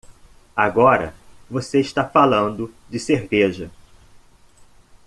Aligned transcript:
Agora 0.55 1.13
você 1.47 1.79
está 1.79 2.03
falando 2.09 2.73
de 2.89 2.97
cerveja! 2.99 3.69